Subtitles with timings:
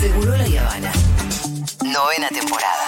[0.00, 0.92] Seguro la Habana.
[1.82, 2.86] Novena temporada.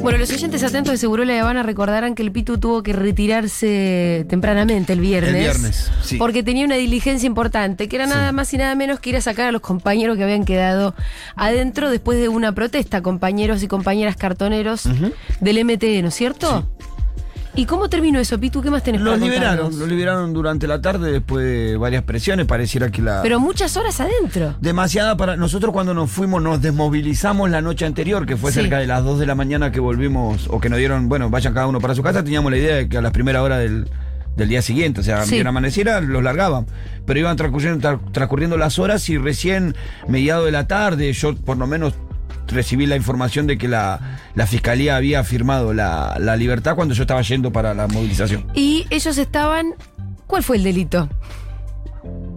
[0.00, 4.24] Bueno, los oyentes atentos de Seguro La Habana recordarán que el Pitu tuvo que retirarse
[4.28, 5.34] tempranamente el viernes.
[5.34, 6.16] El viernes, sí.
[6.16, 9.20] Porque tenía una diligencia importante, que era nada más y nada menos que ir a
[9.20, 10.94] sacar a los compañeros que habían quedado
[11.36, 14.88] adentro después de una protesta, compañeros y compañeras cartoneros
[15.40, 16.66] del MTE, ¿no es cierto?
[17.54, 18.62] ¿Y cómo terminó eso, Pitu?
[18.62, 22.46] ¿Qué más tenés Los para liberaron, los liberaron durante la tarde después de varias presiones.
[22.46, 23.20] Pareciera que la.
[23.22, 24.54] Pero muchas horas adentro.
[24.60, 25.36] Demasiada para.
[25.36, 28.60] Nosotros cuando nos fuimos nos desmovilizamos la noche anterior, que fue Sí.
[28.60, 31.52] cerca de las 2 de la mañana que volvimos, o que nos dieron, bueno, vayan
[31.52, 33.86] cada uno para su casa, teníamos la idea de que a las primeras horas del,
[34.34, 35.34] del día siguiente, o sea, Sí.
[35.34, 36.64] bien amaneciera, los largaban.
[37.04, 39.74] Pero iban transcurriendo, tra- transcurriendo las horas y recién,
[40.08, 41.92] mediado de la tarde, yo por lo menos
[42.52, 47.02] recibí la información de que la, la fiscalía había firmado la, la libertad cuando yo
[47.02, 48.46] estaba yendo para la movilización.
[48.54, 49.74] Y ellos estaban.
[50.26, 51.08] ¿Cuál fue el delito?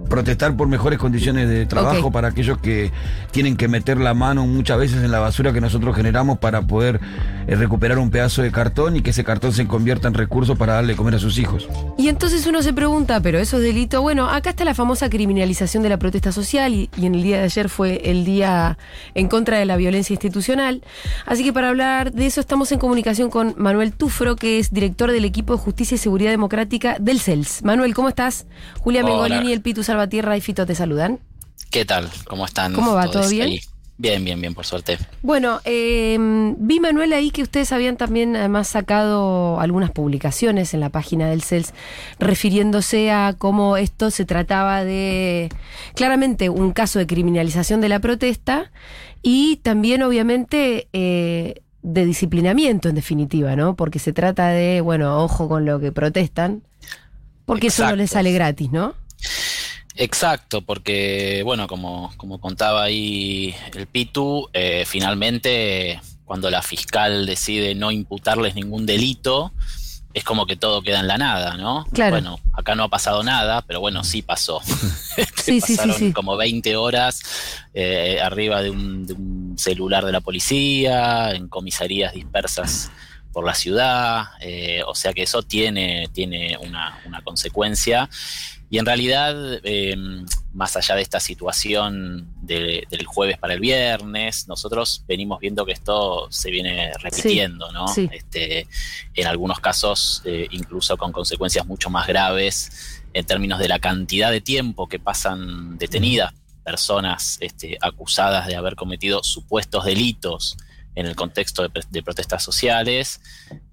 [0.10, 2.92] Protestar por mejores condiciones de trabajo para aquellos que
[3.32, 7.00] tienen que meter la mano muchas veces en la basura que nosotros generamos para poder
[7.48, 10.74] eh, recuperar un pedazo de cartón y que ese cartón se convierta en recursos para
[10.74, 11.68] darle de comer a sus hijos.
[11.98, 14.02] Y entonces uno se pregunta, pero eso es delito.
[14.02, 17.38] Bueno, acá está la famosa criminalización de la protesta social y, y en el día
[17.38, 18.78] de ayer fue el día
[19.14, 20.82] en contra de la violencia institucional.
[21.26, 25.12] Así que para hablar de eso estamos en comunicación con Manuel Tufro, que es director
[25.12, 27.64] del equipo de Justicia y Seguridad Democrática del CELS.
[27.64, 28.46] Manuel, ¿cómo estás?
[28.80, 29.12] Julia Hola.
[29.12, 31.20] Mengolini, el Pitu Salvatierra y Fito te saludan.
[31.72, 32.10] ¿Qué tal?
[32.28, 32.74] ¿Cómo están?
[32.74, 33.10] ¿Cómo va?
[33.10, 33.48] ¿Todo bien?
[33.48, 33.62] ahí?
[33.98, 34.98] Bien, bien, bien, por suerte.
[35.22, 36.18] Bueno, eh,
[36.58, 41.42] vi Manuel ahí que ustedes habían también además sacado algunas publicaciones en la página del
[41.42, 41.74] CELS
[42.20, 45.48] refiriéndose a cómo esto se trataba de
[45.94, 48.70] claramente un caso de criminalización de la protesta
[49.22, 53.78] y también obviamente eh, de disciplinamiento en definitiva, ¿no?
[53.78, 56.64] Porque se trata de, bueno, ojo con lo que protestan,
[57.46, 58.02] porque eso no Exacto.
[58.02, 58.94] les sale gratis, ¿no?
[59.96, 67.76] Exacto, porque, bueno, como, como contaba ahí el Pitu, eh, finalmente cuando la fiscal decide
[67.76, 69.54] no imputarles ningún delito,
[70.14, 71.86] es como que todo queda en la nada, ¿no?
[71.92, 72.12] Claro.
[72.12, 74.62] Bueno, acá no ha pasado nada, pero bueno, sí pasó.
[75.46, 76.12] Sí, sí, sí, Pasaron sí.
[76.12, 77.22] como 20 horas
[77.74, 82.92] eh, arriba de un, de un celular de la policía, en comisarías dispersas
[83.32, 88.10] por la ciudad, eh, o sea que eso tiene, tiene una, una consecuencia.
[88.76, 89.96] Y en realidad, eh,
[90.54, 95.72] más allá de esta situación de- del jueves para el viernes, nosotros venimos viendo que
[95.72, 97.88] esto se viene repitiendo, ¿no?
[97.88, 98.10] sí.
[98.12, 98.68] Este,
[99.14, 104.30] en algunos casos, eh, incluso con consecuencias mucho más graves en términos de la cantidad
[104.30, 106.34] de tiempo que pasan detenidas
[106.66, 110.58] personas este, acusadas de haber cometido supuestos delitos
[110.96, 113.20] en el contexto de, de protestas sociales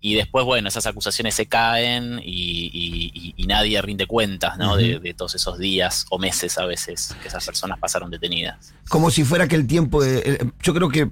[0.01, 4.77] y después, bueno, esas acusaciones se caen y, y- y- y nadie rinde cuentas ¿no?
[4.77, 8.73] de, de todos esos días o meses a veces que esas personas pasaron detenidas.
[8.89, 10.47] Como si fuera que el tiempo de...
[10.63, 11.11] yo creo que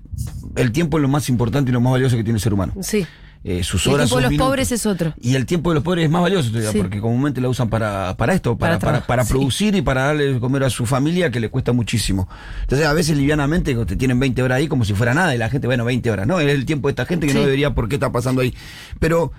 [0.57, 2.75] el tiempo es lo más importante y lo más valioso que tiene el ser humano.
[2.83, 3.07] Sí.
[3.43, 4.49] Eh, sus El horas, tiempo de los minutos.
[4.49, 5.15] pobres es otro.
[5.19, 6.79] Y el tiempo de los pobres es más valioso todavía, Sí.
[6.79, 9.31] porque comúnmente la usan para, para esto, para, Para para, trabajar, para sí.
[9.33, 12.29] producir y para darle de comer a su familia, que le cuesta muchísimo.
[12.63, 15.49] Entonces, a veces livianamente te tienen 20 horas ahí como si fuera nada, y la
[15.49, 16.39] gente, bueno, 20 horas, ¿no?
[16.39, 17.39] Es el tiempo de esta gente que Sí.
[17.39, 18.55] no debería por qué está pasando ahí.
[18.99, 19.33] Pero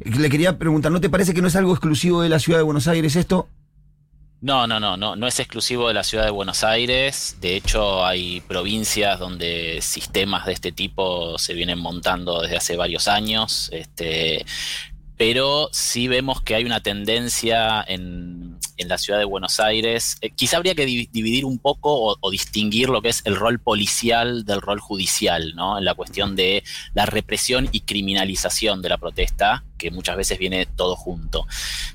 [0.00, 2.58] eh, le quería preguntar, ¿no te parece que no es algo exclusivo de la ciudad
[2.58, 3.48] de Buenos Aires esto?
[4.42, 7.38] No, no, no, no, no es exclusivo de la ciudad de Buenos Aires.
[7.40, 13.08] De hecho, hay provincias donde sistemas de este tipo se vienen montando desde hace varios
[13.08, 13.70] años.
[13.72, 14.44] Este,
[15.16, 20.18] pero sí vemos que hay una tendencia en, en la ciudad de Buenos Aires.
[20.20, 23.36] Eh, quizá habría que di- dividir un poco o, o distinguir lo que es el
[23.36, 25.78] rol policial del rol judicial, ¿no?
[25.78, 30.66] En la cuestión de la represión y criminalización de la protesta, que muchas veces viene
[30.66, 31.46] todo junto.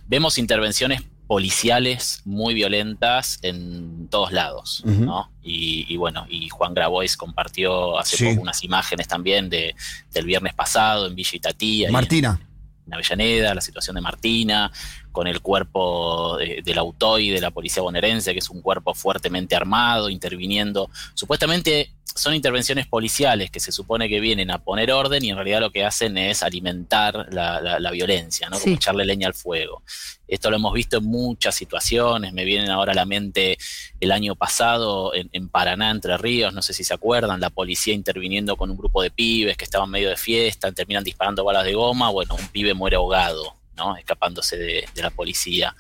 [0.08, 1.04] Vemos intervenciones
[1.36, 4.82] policiales muy violentas en todos lados.
[4.84, 5.32] ¿no?
[5.42, 8.26] Y, y bueno, y Juan Grabois compartió hace Sí.
[8.32, 9.74] poco unas imágenes también de,
[10.12, 12.38] del viernes pasado en Villa Itatí, ahí en- Martina.
[12.86, 14.70] en Avellaneda, la situación de Martina,
[15.12, 19.56] con el cuerpo de- del AUTOI de la policía bonaerense, que es un cuerpo fuertemente
[19.56, 20.90] armado, interviniendo.
[21.14, 25.62] Supuestamente son intervenciones policiales que se supone que vienen a poner orden y en realidad
[25.62, 28.58] lo que hacen es alimentar la, la- la violencia, ¿no?
[28.58, 28.64] Sí.
[28.64, 29.82] Como echarle leña al fuego.
[30.28, 33.58] Esto lo hemos visto en muchas situaciones, me vienen ahora a la mente
[34.02, 37.94] el año pasado en, en Paraná, Entre Ríos, no sé si se acuerdan, la policía
[37.94, 41.74] interviniendo con un grupo de pibes que estaban medio de fiesta, terminan disparando balas de
[41.74, 43.96] goma, bueno, un pibe muere ahogado, ¿no?
[43.98, 45.76] Escapándose de, de la policía.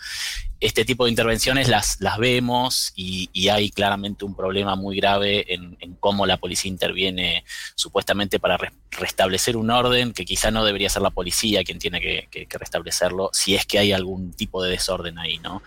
[0.59, 5.75] este tipo de intervenciones las, las vemos y, hay claramente un problema muy grave en,
[5.99, 7.43] cómo la policía interviene
[7.75, 8.57] supuestamente para
[8.91, 13.55] restablecer un orden que quizá no debería ser la policía quien tiene que, restablecerlo, si
[13.55, 15.63] es que hay algún tipo de desorden ahí, ¿no?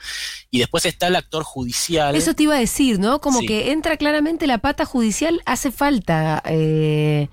[0.50, 2.14] Y después está el actor judicial.
[2.14, 3.20] Eso te iba a decir, ¿no?
[3.20, 6.42] Como que entra claramente la pata judicial, hace falta.
[6.46, 7.28] Eh,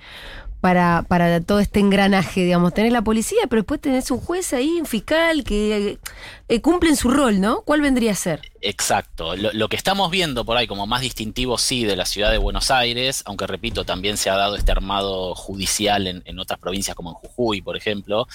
[0.62, 2.74] para, para todo este engranaje, digamos.
[2.74, 5.98] Tenés la policía, pero después tenés un juez ahí, un fiscal, que
[6.48, 7.62] eh, cumplen su rol, ¿no?
[7.62, 8.42] ¿Cuál vendría a ser?
[8.62, 9.36] Exacto.
[9.36, 12.69] Lo, que estamos viendo por ahí como más distintivo, sí, de la ciudad de Buenos
[12.69, 17.16] Aires, aunque repito, también se ha dado este armado judicial en, otras provincias como en
[17.16, 18.28] Jujuy, por ejemplo,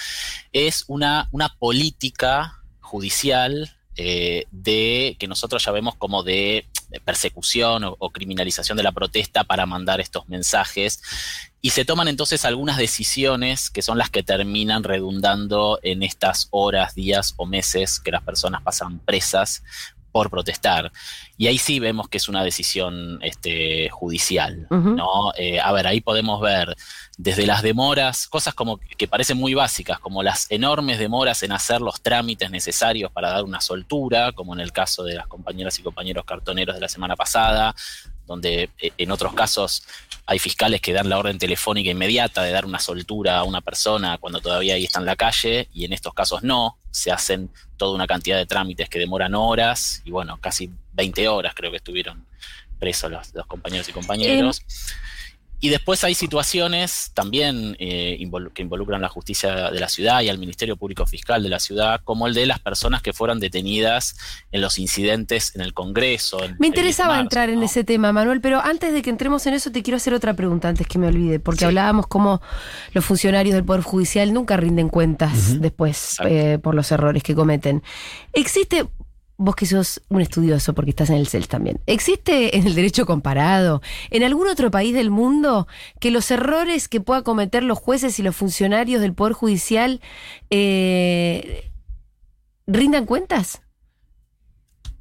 [0.53, 6.67] es una, una política judicial eh, de que nosotros ya vemos como de,
[7.05, 11.03] persecución o, criminalización de la protesta para mandar estos mensajes
[11.61, 16.95] y se toman entonces algunas decisiones que son las que terminan redundando en estas horas,
[16.95, 19.63] días o meses que las personas pasan presas
[20.17, 20.93] por protestar.
[21.37, 24.67] Y ahí sí vemos que es una decisión este, judicial.
[24.71, 25.35] ¿no?
[25.37, 26.75] Eh, a ver, ahí podemos ver
[27.19, 31.83] desde las demoras, cosas como que parecen muy básicas, como las enormes demoras en hacer
[31.83, 35.83] los trámites necesarios para dar una soltura, como en el caso de las compañeras y
[35.83, 37.75] compañeros cartoneros de la semana pasada,
[38.27, 39.85] donde eh, en otros casos
[40.27, 44.19] hay fiscales que dan la orden telefónica inmediata de dar una soltura a una persona
[44.19, 47.95] cuando todavía ahí está en la calle, y en estos casos no, se hacen toda
[47.95, 52.27] una cantidad de trámites que demoran horas, y bueno, casi 20 horas creo que estuvieron
[52.79, 54.63] presos los, compañeros y compañeros.
[55.59, 58.19] Y después hay situaciones también eh,
[58.53, 62.01] que involucran la justicia de la ciudad y al Ministerio Público Fiscal de la ciudad,
[62.05, 64.17] como el de las personas que fueron detenidas
[64.53, 66.39] en los incidentes en el Congreso.
[66.59, 69.83] me interesaba entrar en ese tema, Manuel, pero antes de que entremos en eso te
[69.83, 72.43] quiero hacer otra pregunta antes que me olvide, porque hablábamos como
[72.93, 77.83] los funcionarios del Poder Judicial nunca rinden cuentas después eh, por los errores que cometen.
[78.33, 78.87] ¿Existe
[79.39, 83.07] vos que sos un estudioso porque estás en el CELS también, ¿existe en el derecho
[83.07, 85.69] comparado, en algún otro país del mundo,
[86.01, 90.01] que los errores que puedan cometer los jueces y los funcionarios del Poder Judicial
[90.51, 91.71] eh,
[92.67, 93.63] rindan cuentas?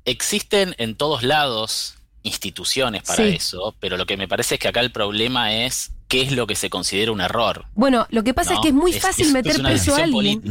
[0.03, 4.81] Existen en todos lados instituciones para eso, pero lo que me parece es que acá
[4.81, 7.65] el problema es qué es lo que se considera un error.
[7.73, 10.41] Bueno, lo que pasa es que es muy fácil meter preso a alguien.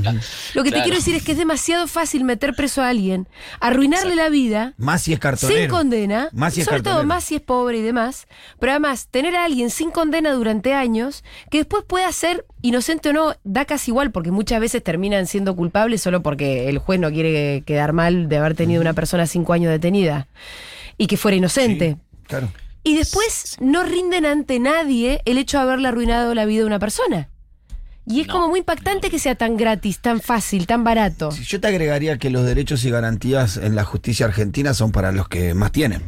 [0.54, 3.28] Lo que te quiero decir es que es demasiado fácil meter preso a alguien,
[3.60, 4.74] arruinarle la vida.
[4.76, 5.60] Más si es cartonero.
[5.60, 6.28] Sin condena.
[6.32, 8.26] Más si es sobre todo más si es pobre y demás.
[8.58, 13.12] Pero además, tener a alguien sin condena durante años, que después pueda ser inocente o
[13.12, 17.10] no, da casi igual, porque muchas veces terminan siendo culpables solo porque el juez no
[17.10, 20.26] quiere quedar mal de haber tenido una persona cinco años detenida
[20.98, 21.96] y que fuera inocente.
[22.26, 22.50] claro.
[22.84, 26.78] Y después no rinden ante nadie el hecho de haberle arruinado la vida a una
[26.78, 27.30] persona.
[28.06, 31.30] Y es como muy impactante que sea tan gratis, tan fácil, tan barato.
[31.30, 35.28] Yo te agregaría que los derechos y garantías en la justicia argentina son para los
[35.28, 36.02] que más tienen.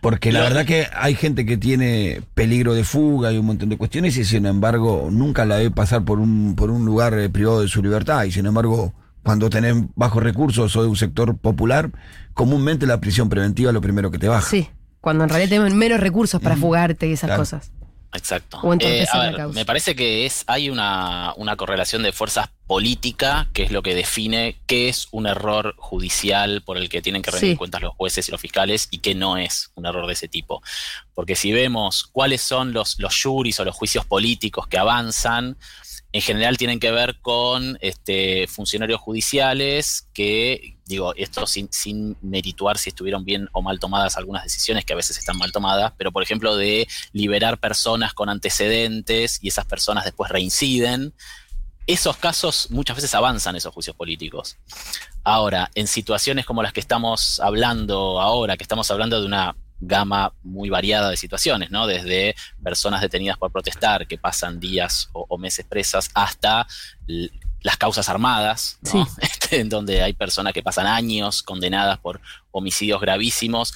[0.00, 3.76] Porque la verdad que hay gente que tiene peligro de fuga y un montón de
[3.76, 7.60] cuestiones y sin embargo nunca la ve pasar por un, por un lugar eh, privado
[7.60, 11.90] de su libertad y sin embargo cuando tenés bajos recursos o de un sector popular,
[12.32, 14.48] comúnmente la prisión preventiva es lo primero que te baja.
[14.48, 14.68] Sí.
[15.08, 17.72] Cuando en realidad tienen menos recursos para fugarte y esas cosas.
[18.12, 18.60] Exacto.
[18.78, 19.06] Eh,
[19.54, 24.60] me parece que es hay una, correlación de fuerzas política, que es lo que define
[24.66, 28.30] qué es un error judicial por el que tienen que rendir cuentas los jueces y
[28.30, 30.62] los fiscales y qué no es un error de ese tipo.
[31.14, 35.56] Porque si vemos cuáles son los, los juris o los juicios políticos que avanzan,
[36.12, 42.76] en general tienen que ver con este, funcionarios judiciales que, digo, esto sin, sin merituar
[42.76, 46.12] si estuvieron bien o mal tomadas algunas decisiones que a veces están mal tomadas, pero
[46.12, 51.14] por ejemplo de liberar personas con antecedentes y esas personas después reinciden.
[51.88, 54.58] Esos casos muchas veces avanzan esos juicios políticos.
[55.24, 60.34] Ahora, en situaciones como las que estamos hablando ahora, que estamos hablando de una gama
[60.42, 61.86] muy variada de situaciones, ¿no?
[61.86, 66.66] Desde personas detenidas por protestar que pasan días o, meses presas hasta
[67.62, 68.78] las causas armadas,
[69.22, 73.72] este, en donde hay personas que pasan años condenadas por homicidios gravísimos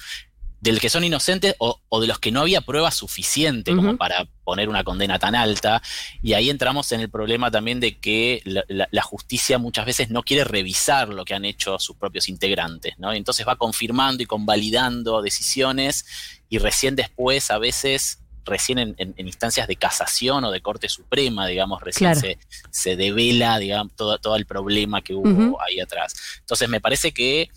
[0.63, 4.69] del que son inocentes o, de los que no había prueba suficiente como para poner
[4.69, 5.81] una condena tan alta.
[6.21, 10.45] Y ahí entramos en el problema también de que la, justicia muchas veces no quiere
[10.45, 13.11] revisar lo que han hecho sus propios integrantes, ¿no?
[13.11, 16.05] entonces va confirmando y convalidando decisiones
[16.47, 21.81] y recién después a veces recién en, instancias de casación o de Corte Suprema, digamos,
[21.81, 22.37] recién se,
[22.71, 26.15] se, devela, digamos, todo, todo el problema que hubo ahí atrás.
[26.39, 27.49] Entonces me parece que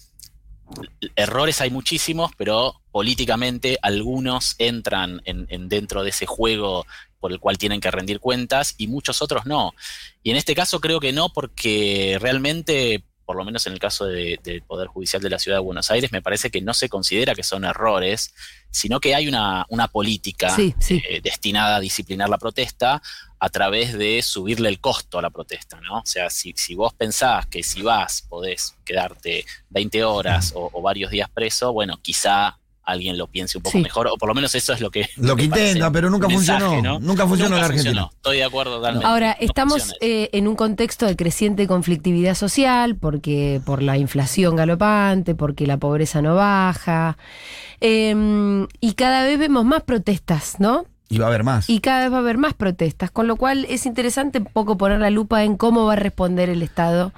[1.14, 6.86] errores hay muchísimos, pero políticamente algunos entran en, dentro de ese juego
[7.20, 9.74] por el cual tienen que rendir cuentas y muchos otros no.
[10.22, 14.06] Y en este caso creo que no, porque realmente por lo menos en el caso
[14.06, 16.88] de- del Poder Judicial de la Ciudad de Buenos Aires, me parece que no se
[16.88, 18.32] considera que son errores,
[18.70, 21.02] sino que hay una, una política Sí, sí.
[21.06, 23.02] eh, destinada a disciplinar la protesta
[23.40, 25.98] a través de subirle el costo a la protesta, ¿no?
[25.98, 30.80] O sea, si, si vos pensás que si vas podés quedarte 20 horas o, o
[30.80, 33.82] varios días preso, bueno, quizá alguien lo piense un poco Sí.
[33.82, 35.08] mejor, o por lo menos eso es lo que...
[35.16, 37.00] Lo que intenta, pero nunca mensaje, funcionó.
[37.00, 37.06] ¿no?
[37.06, 37.90] Nunca funcionó en la Argentina.
[37.90, 38.10] funcionó.
[38.14, 39.06] Estoy de acuerdo totalmente.
[39.06, 44.56] Ahora, No estamos eh, en un contexto de creciente conflictividad social, porque por la inflación
[44.56, 47.18] galopante, porque la pobreza no baja,
[47.80, 50.86] eh, y cada vez vemos más protestas, ¿no?
[51.08, 51.70] Y va a haber más.
[51.70, 54.76] Y cada vez va a haber más protestas, con lo cual es interesante un poco
[54.76, 57.12] poner la lupa en cómo va a responder el Estado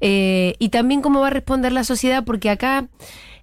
[0.00, 2.88] eh, y también cómo va a responder la sociedad, porque acá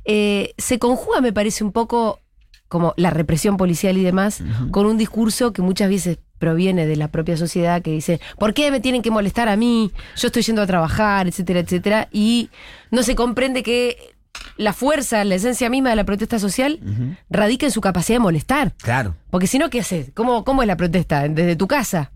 [0.05, 2.19] eh, se conjuga, me parece, un poco
[2.67, 7.07] como la represión policial y demás, con un discurso que muchas veces proviene de la
[7.09, 9.91] propia sociedad que dice, ¿por qué me tienen que molestar a mí?
[10.15, 12.49] Yo estoy yendo a trabajar, etcétera, etcétera, y
[12.91, 13.97] no se comprende que
[14.55, 17.15] la fuerza, la esencia misma de la protesta social Ujú.
[17.29, 18.73] radica en su capacidad de molestar.
[18.77, 19.15] Claro.
[19.31, 20.11] Porque si no, ¿qué haces?
[20.13, 21.27] ¿Cómo, ¿Cómo es la protesta?
[21.27, 22.11] Desde tu casa.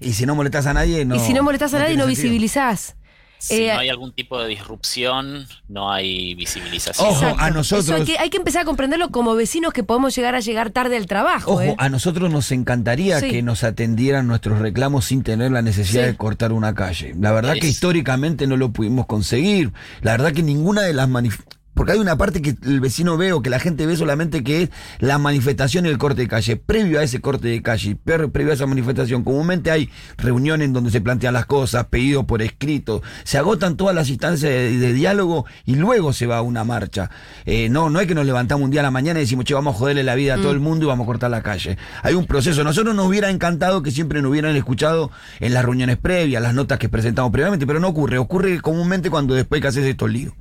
[0.00, 1.16] Y si no molestas a nadie, no.
[1.16, 2.22] y si no molestas a nadie, no sentido.
[2.22, 2.94] visibilizás.
[3.38, 7.06] Si eh, no hay algún tipo de disrupción, no hay visibilización.
[7.08, 7.42] Ojo, Exacto.
[7.42, 10.34] a nosotros- Eso hay, que, hay que empezar a comprenderlo como vecinos que podemos llegar
[10.34, 11.52] a llegar tarde al trabajo.
[11.52, 11.74] Ojo, ¿eh?
[11.78, 13.30] a nosotros nos encantaría Sí.
[13.30, 16.06] que nos atendieran nuestros reclamos sin tener la necesidad Sí.
[16.08, 17.14] de cortar una calle.
[17.18, 19.72] La verdad que históricamente no lo pudimos conseguir.
[20.02, 21.57] La verdad que ninguna de las manifestaciones...
[21.78, 24.62] Porque hay una parte que el vecino ve o que la gente ve solamente que
[24.62, 26.56] es la manifestación y el corte de calle.
[26.56, 31.00] Previo a ese corte de calle, previo a esa manifestación, comúnmente hay reuniones donde se
[31.00, 35.76] plantean las cosas, pedidos por escrito, se agotan todas las instancias de, de diálogo y
[35.76, 37.12] luego se va a una marcha.
[37.46, 39.54] Eh, no, no es que nos levantamos un día a la mañana y decimos, che,
[39.54, 41.78] vamos a joderle la vida a todo el mundo y vamos a cortar la calle.
[42.02, 42.64] Hay un proceso.
[42.64, 46.80] Nosotros nos hubiera encantado que siempre nos hubieran escuchado en las reuniones previas, las notas
[46.80, 48.18] que presentamos previamente, pero no ocurre.
[48.18, 50.34] Ocurre comúnmente cuando después que haces estos líos.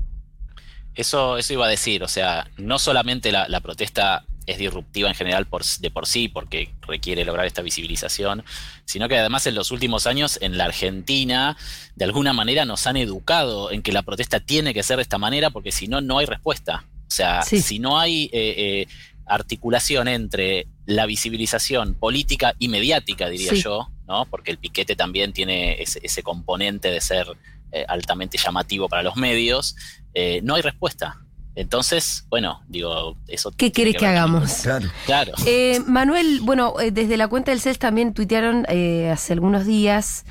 [0.97, 5.15] Eso, eso iba a decir, o sea, no solamente la, la protesta es disruptiva en
[5.15, 8.43] general por, de por sí, porque requiere lograr esta visibilización,
[8.85, 11.57] sino que además en los últimos años en la Argentina,
[11.95, 15.17] de alguna manera nos han educado en que la protesta tiene que ser de esta
[15.17, 16.85] manera, porque si no, no hay respuesta.
[17.07, 17.61] O sea, Sí.
[17.61, 18.87] si no hay eh, eh,
[19.25, 23.61] articulación entre la visibilización política y mediática, diría Sí.
[23.61, 24.25] yo, ¿no?
[24.25, 27.27] Porque el piquete también tiene ese, ese componente de ser
[27.71, 29.75] eh, altamente llamativo para los medios,
[30.13, 31.17] eh, no hay respuesta.
[31.57, 33.50] Entonces, bueno, digo, eso.
[33.50, 34.53] ¿Qué tiene querés que hagamos?
[34.62, 34.88] Claro.
[35.07, 35.33] Claro.
[35.47, 40.24] Eh, Manuel, bueno, eh, desde la cuenta del CES también tuitearon eh, hace algunos días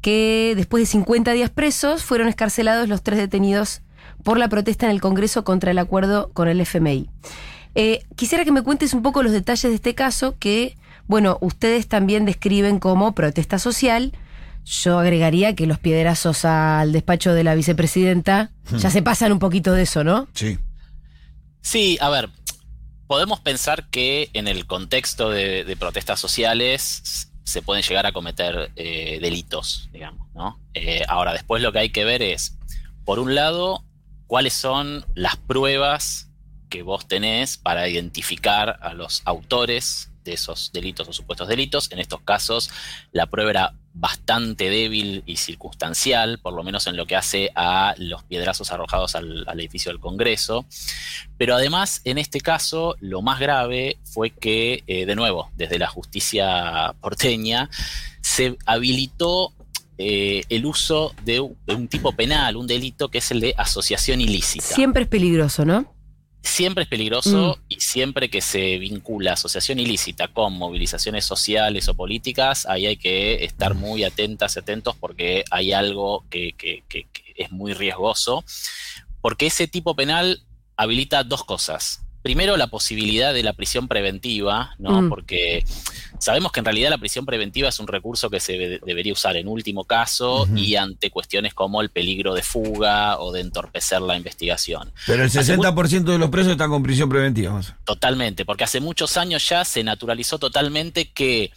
[0.00, 3.82] que después de 50 días presos fueron escarcelados los tres detenidos
[4.22, 7.08] por la protesta en el Congreso contra el acuerdo con el FMI.
[7.74, 10.76] Eh, quisiera que me cuentes un poco los detalles de este caso que,
[11.08, 14.12] bueno, ustedes también describen como protesta social.
[14.70, 19.72] Yo agregaría que los piedrazos al despacho de la vicepresidenta ya se pasan un poquito
[19.72, 20.28] de eso, ¿no?
[20.32, 20.58] Sí.
[21.60, 22.30] Sí, a ver,
[23.08, 28.70] podemos pensar que en el contexto de, de protestas sociales se pueden llegar a cometer
[28.76, 30.60] eh, delitos, digamos, ¿no?
[30.74, 32.56] Eh, ahora, después lo que hay que ver es,
[33.04, 33.84] por un lado,
[34.28, 36.30] cuáles son las pruebas
[36.68, 41.90] que vos tenés para identificar a los autores de esos delitos o supuestos delitos.
[41.92, 42.70] En estos casos,
[43.12, 47.94] la prueba era bastante débil y circunstancial, por lo menos en lo que hace a
[47.98, 50.64] los piedrazos arrojados al, edificio del Congreso.
[51.36, 55.88] Pero además, en este caso, lo más grave fue que, eh, de nuevo, desde la
[55.88, 57.68] justicia porteña,
[58.22, 59.52] se habilitó
[59.98, 64.64] eh, el uso de un tipo penal, un delito que es el de asociación ilícita.
[64.64, 65.92] Siempre es peligroso, ¿no?
[66.42, 67.62] Siempre es peligroso Mm.
[67.68, 73.44] y siempre que se vincula asociación ilícita con movilizaciones sociales o políticas, ahí hay que
[73.44, 78.42] estar muy atentas y atentos porque hay algo que, que- que- que es muy riesgoso.
[79.20, 80.42] Porque ese tipo penal
[80.76, 82.02] habilita dos cosas.
[82.22, 85.02] Primero, la posibilidad de la prisión preventiva, ¿no?
[85.02, 85.08] Mm.
[85.10, 85.64] Porque
[86.20, 89.36] sabemos que en realidad la prisión preventiva es un recurso que se de- debería usar
[89.36, 94.16] en último caso y ante cuestiones como el peligro de fuga o de entorpecer la
[94.16, 94.92] investigación.
[95.06, 97.50] Pero el Hace 60% de los presos están con prisión preventiva.
[97.52, 97.72] vamos.
[97.84, 101.50] Totalmente, porque hace muchos años ya se naturalizó totalmente que,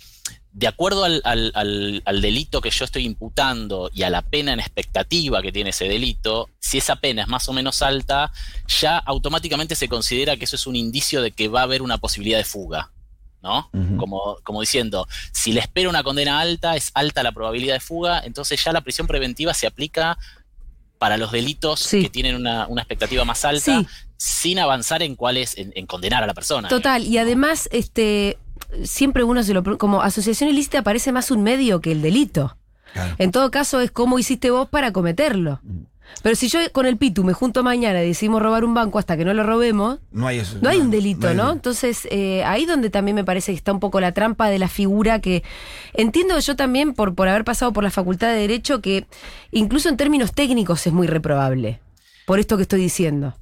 [0.53, 4.53] de acuerdo al, al- al- al delito que yo estoy imputando y a la pena
[4.53, 8.32] en expectativa que tiene ese delito, si esa pena es más o menos alta,
[8.79, 11.98] ya automáticamente se considera que eso es un indicio de que va a haber una
[11.98, 12.91] posibilidad de fuga.
[13.44, 13.70] ¿No?
[13.98, 18.22] Como, como diciendo, si le espero una condena alta, es alta la probabilidad de fuga,
[18.24, 20.18] entonces ya la prisión preventiva se aplica
[20.98, 22.02] para los delitos Sí.
[22.04, 23.88] que tienen una, una expectativa más alta, Sí.
[24.16, 26.70] sin avanzar en cuál es, en, en condenar a la persona.
[26.70, 28.38] Total, y además, este,
[28.86, 32.56] siempre uno se lo como asociación ilícita parece más un medio que el delito.
[32.94, 33.16] Claro.
[33.18, 35.60] En todo caso, es cómo hiciste vos para cometerlo.
[36.22, 39.17] Pero si yo con el Pitu me junto mañana y decidimos robar un banco hasta
[39.17, 40.57] que no lo robemos, No hay eso.
[40.62, 41.51] no hay un delito, ¿no?
[41.51, 44.67] Entonces, eh, ahí donde también me parece que está un poco la trampa de la
[44.69, 45.43] figura que
[45.93, 49.05] entiendo yo también por, por haber pasado por la Facultad de Derecho que
[49.51, 51.79] incluso en términos técnicos es muy reprobable.
[52.25, 53.33] Por esto que estoy diciendo.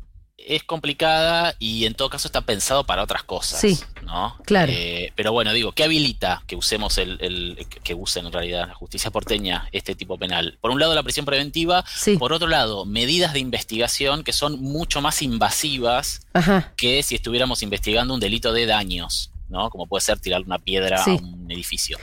[0.47, 3.59] Es complicada y en todo caso está pensado para otras cosas.
[3.59, 4.37] Sí, ¿no?
[4.45, 4.71] claro.
[4.75, 8.73] Eh, pero bueno, digo, ¿qué habilita que usemos el, el- que usen en realidad la
[8.73, 10.57] justicia porteña este tipo penal?
[10.61, 12.17] Por un lado la prisión preventiva, Sí.
[12.17, 16.73] por otro lado, medidas de investigación que son mucho más invasivas Ajá.
[16.77, 19.69] que si estuviéramos investigando un delito de daños, ¿no?
[19.69, 21.11] Como puede ser tirar una piedra Sí.
[21.11, 21.97] a un edificio.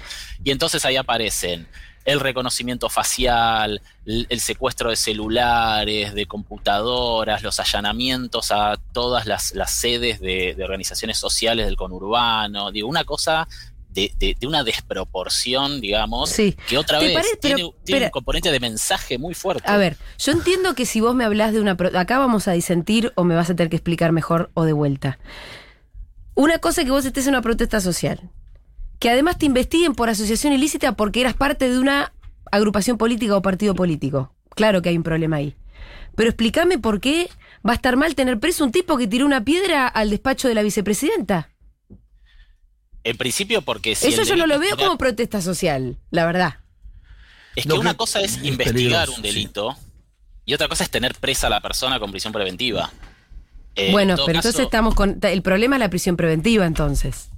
[0.45, 1.67] Y entonces ahí aparecen
[2.09, 9.53] el reconocimiento facial, el, el secuestro de celulares, de computadoras, los allanamientos a todas las,
[9.55, 12.71] las sedes de, de organizaciones sociales del conurbano.
[12.73, 13.47] Digo, una cosa
[13.91, 16.57] de, de- de una desproporción, digamos, Sí.
[16.69, 17.39] que otra ¿Te vez parece?
[17.43, 19.65] Pero, tiene, un componente de mensaje muy fuerte.
[19.71, 21.73] A ver, yo entiendo que si vos me hablas de una...
[21.95, 25.19] Acá vamos a disentir o me vas a tener que explicar mejor o de vuelta.
[26.35, 28.21] Una cosa es que vos estés en una protesta social.
[28.99, 32.13] Que además te investiguen por asociación ilícita porque eras parte de una
[32.51, 34.35] agrupación política o partido político.
[34.55, 35.55] Claro que hay un problema ahí.
[36.17, 37.29] Pero explícame por qué
[37.67, 40.55] va a estar mal tener preso un tipo que tiró una piedra al despacho de
[40.55, 41.51] la vicepresidenta.
[43.05, 46.57] En principio porque si Eso yo no lo veo era- como protesta social, la verdad.
[47.55, 49.77] Es que una cosa es es investigar un delito
[50.45, 52.91] y otra cosa es tener presa a la persona con prisión preventiva.
[53.77, 55.19] Eh, bueno, en pero caso- entonces estamos con...
[55.23, 57.31] El problema es la prisión preventiva entonces.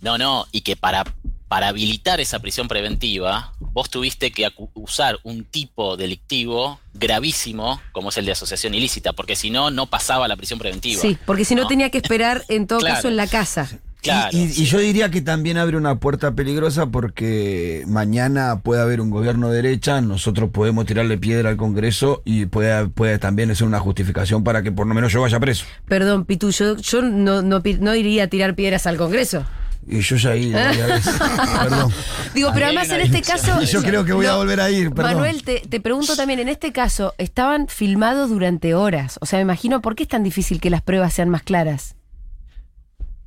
[0.00, 1.04] No, no, y que para,
[1.48, 8.16] para habilitar esa prisión preventiva, vos tuviste que usar un tipo delictivo gravísimo como es
[8.18, 11.00] el de asociación ilícita, porque si no, no pasaba la prisión preventiva.
[11.00, 11.68] Sí, porque si no, ¿no?
[11.68, 12.94] tenía que esperar en todo Claro.
[12.96, 13.68] caso en la casa.
[14.02, 14.62] Claro, y, y- sí.
[14.62, 19.48] y yo diría que también abre una puerta peligrosa porque mañana puede haber un gobierno
[19.50, 24.44] de derecha, nosotros podemos tirarle piedra al Congreso y puede, puede también ser una justificación
[24.44, 25.64] para que por lo menos yo vaya preso.
[25.88, 29.44] Perdón, Pitu, yo, yo no, no, no iría a tirar piedras al Congreso.
[29.88, 31.14] Y yo ya ahí, varias veces.
[31.60, 31.92] perdón.
[32.34, 33.62] Digo, pero Ahí además en este caso...
[33.62, 35.14] Y yo creo que voy a volver a ir, perdón.
[35.14, 39.18] Manuel, te, te pregunto también, en este caso, estaban filmados durante horas.
[39.20, 41.94] O sea, me imagino, ¿por qué es tan difícil que las pruebas sean más claras?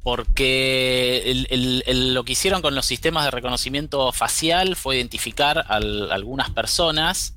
[0.03, 5.65] Porque el- el- el- lo que hicieron con los sistemas de reconocimiento facial fue identificar
[5.67, 7.35] al- algunas personas,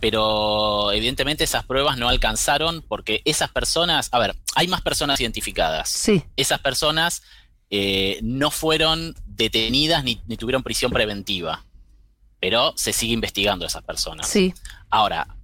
[0.00, 5.88] pero evidentemente esas pruebas no alcanzaron porque esas personas, a ver, hay más personas identificadas.
[5.90, 7.22] Sí, Esas personas
[7.70, 11.64] eh, no fueron detenidas ni, ni tuvieron prisión preventiva,
[12.40, 14.28] pero se sigue investigando a esas personas.
[14.28, 14.54] sí.
[14.90, 15.36] Ahora,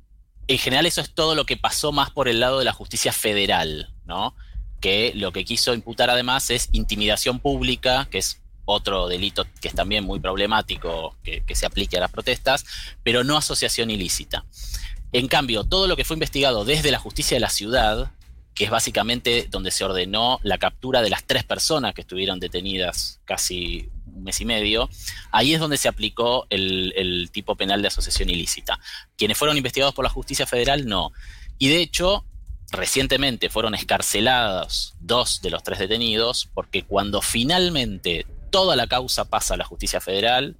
[0.46, 3.12] en general eso es todo lo que pasó más por el lado de la justicia
[3.12, 4.34] federal, ¿no?
[4.80, 9.74] Que lo que quiso imputar además es intimidación pública, que es otro delito que es
[9.74, 12.64] también muy problemático que, que se aplique a las protestas,
[13.02, 14.44] pero no asociación ilícita.
[15.12, 18.10] En cambio, todo lo que fue investigado desde la justicia de la ciudad,
[18.54, 23.20] que es básicamente donde se ordenó la captura de las tres personas que estuvieron detenidas
[23.24, 24.88] casi un mes y medio,
[25.32, 28.78] ahí es donde se aplicó el, tipo penal de asociación ilícita.
[29.16, 31.12] Quienes fueron investigados por la justicia federal, no.
[31.58, 32.24] Y de hecho,
[32.70, 39.54] recientemente fueron escarcelados dos de los tres detenidos, porque cuando finalmente toda la causa pasa
[39.54, 40.56] a la justicia federal,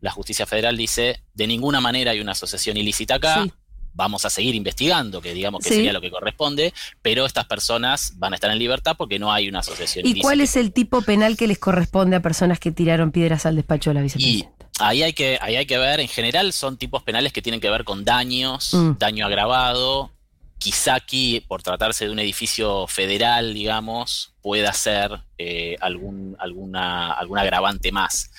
[0.00, 3.46] la justicia federal dice, de ninguna manera hay una asociación ilícita acá.
[3.94, 5.76] Vamos a seguir investigando, que digamos que Sí.
[5.76, 9.48] sería lo que corresponde, pero estas personas van a estar en libertad porque no hay
[9.48, 13.12] una asociación ¿Y cuál es el tipo penal que les corresponde a personas que tiraron
[13.12, 14.66] piedras al despacho de la Y vicepresidenta?
[14.80, 17.70] ahí hay, que, ahí hay que ver, en general son tipos penales que tienen que
[17.70, 18.98] ver con daños, Mm.
[18.98, 20.10] daño agravado.
[20.58, 27.38] Quizá aquí, por tratarse de un edificio federal, digamos, pueda ser eh, algún, alguna, algún
[27.38, 28.30] agravante más.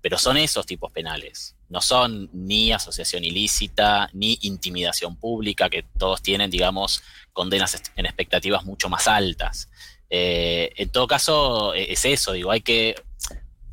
[0.00, 1.53] Pero son esos tipos penales.
[1.68, 8.64] No son ni asociación ilícita, ni intimidación pública, que todos tienen, digamos, condenas en expectativas
[8.64, 9.68] mucho más altas.
[10.10, 12.94] Eh, en todo caso, eh, es eso, digo, hay que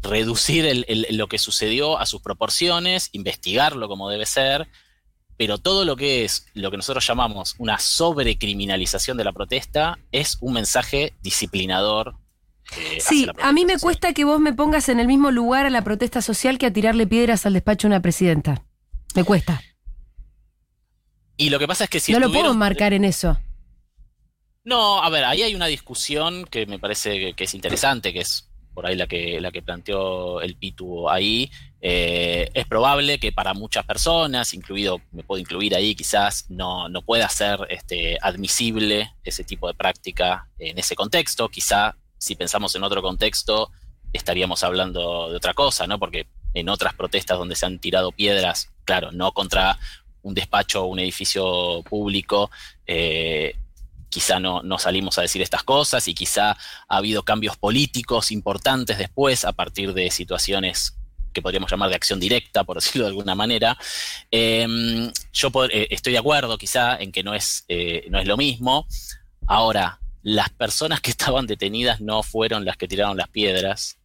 [0.01, 4.67] reducir lo que sucedió a sus proporciones, investigarlo como debe ser,
[5.37, 10.37] pero todo lo que es lo que nosotros llamamos una sobrecriminalización de la protesta es
[10.41, 12.15] un mensaje disciplinador.
[12.77, 13.81] Eh, Sí, a mí me social.
[13.81, 16.73] cuesta que vos me pongas en el mismo lugar a la protesta social que a
[16.73, 18.63] tirarle piedras al despacho de una presidenta.
[19.15, 19.61] Me cuesta.
[21.37, 23.37] Y lo que pasa es que si no lo puedo marcar en eso.
[24.63, 28.19] No, a ver, ahí hay una discusión que me parece que, que es interesante, que
[28.21, 31.51] es por ahí la que, la que planteó el Pitu ahí.
[31.81, 37.01] Eh, es probable que para muchas personas, incluido, me puedo incluir ahí quizás, no, no
[37.01, 41.49] pueda ser este, admisible ese tipo de práctica en ese contexto.
[41.49, 43.71] Quizá si pensamos en otro contexto,
[44.13, 45.97] estaríamos hablando de otra cosa, ¿no?
[45.97, 49.79] Porque en otras protestas donde se han tirado piedras, claro, no contra
[50.21, 52.51] un despacho o un edificio público,
[52.85, 53.55] eh,
[54.09, 56.57] quizá no, no, salimos a decir estas cosas y quizá ha
[56.97, 60.95] habido cambios políticos importantes después a partir de situaciones
[61.33, 63.75] que podríamos llamar de acción directa, por decirlo de alguna manera.
[64.29, 68.37] Eh, yo eh, estoy de acuerdo quizá en que no es, eh, no es lo
[68.37, 68.85] mismo.
[69.47, 73.97] Ahora, las personas que estaban detenidas no fueron las que tiraron las piedras.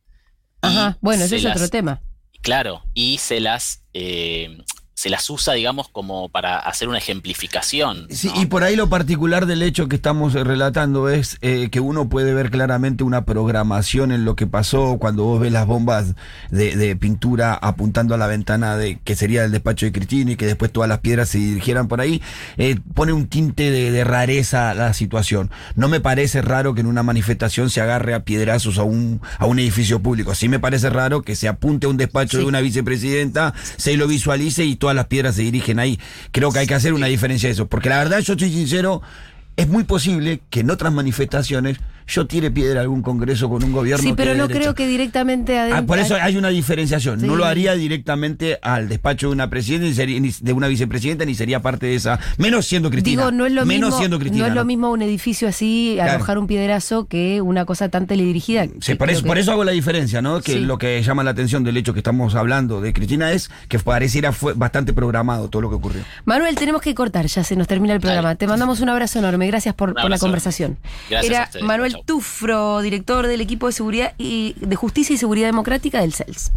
[0.63, 2.01] Ajá, bueno, ese es las, otro tema.
[2.43, 4.59] Claro, y se las eh,
[4.97, 8.07] se las usa, digamos, como para hacer una ejemplificación.
[8.09, 12.09] Sí, y por ahí lo particular del hecho que estamos relatando es eh, que uno
[12.09, 16.15] puede ver claramente una programación en lo que pasó cuando vos ves las bombas
[16.51, 20.37] de, de, pintura apuntando a la ventana de que sería el despacho de Cristina y
[20.37, 22.23] que después todas las piedras se dirigieran por ahí,
[22.57, 25.51] eh, pone un tinte de, de, rareza a la situación.
[25.75, 29.45] No me parece raro que en una manifestación se agarre a piedrazos a un, a
[29.45, 30.35] un edificio público.
[30.35, 32.45] Sí me parece raro que se apunte a un despacho sí.
[32.45, 35.99] de una vicepresidenta, se lo visualice y todas las piedras se dirigen ahí.
[36.31, 37.67] Creo que hay que hacer una diferencia de eso.
[37.67, 39.03] Porque la verdad, yo estoy sincero,
[39.57, 43.73] es muy posible que en otras manifestaciones yo tire piedra a algún congreso con un
[43.73, 44.03] gobierno.
[44.03, 47.21] Sí, pero que no de creo que directamente ah, Por eso hay una diferenciación.
[47.21, 47.27] Sí.
[47.27, 51.25] No lo haría directamente al despacho de una presidenta, ni, sería, ni de una vicepresidenta,
[51.25, 52.19] ni sería parte de esa.
[52.39, 53.23] Menos siendo Cristina.
[53.23, 54.45] Digo, no es lo menos mismo, siendo Cristina.
[54.45, 56.13] No es lo mismo un edificio así, claro.
[56.13, 58.67] arrojar un piedrazo, que una cosa tan teledirigida.
[58.81, 59.29] Sí, por, eso, que...
[59.29, 60.41] por eso hago la diferencia, ¿no?
[60.41, 60.61] Que Sí.
[60.61, 64.33] lo que llama la atención del hecho que estamos hablando de Cristina es que pareciera
[64.33, 66.03] fue bastante programado todo lo que ocurrió.
[66.25, 68.29] Manuel, tenemos que cortar, ya se nos termina el programa.
[68.29, 68.39] Dale.
[68.39, 69.47] Te mandamos un abrazo enorme.
[69.47, 70.79] Gracias por, la conversación.
[71.11, 71.67] Gracias a Era.
[71.67, 71.96] Manuel.
[72.05, 76.53] Tufro, director del equipo de seguridad y de justicia y seguridad democrática del CELS.